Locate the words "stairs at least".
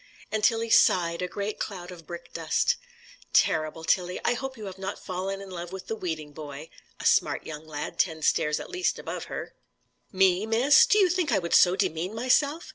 8.23-8.97